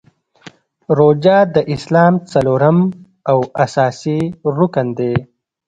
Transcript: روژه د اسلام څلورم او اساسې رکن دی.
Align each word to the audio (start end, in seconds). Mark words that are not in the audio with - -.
روژه 0.97 1.37
د 1.55 1.57
اسلام 1.75 2.13
څلورم 2.31 2.77
او 3.31 3.37
اساسې 3.65 4.19
رکن 4.59 4.87
دی. 4.99 5.13